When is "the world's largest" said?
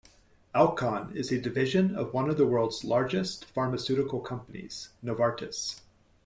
2.35-3.45